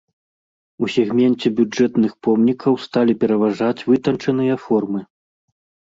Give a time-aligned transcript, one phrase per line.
[0.85, 4.99] У сегменце бюджэтных помнікаў сталі пераважаць вытанчаныя формы.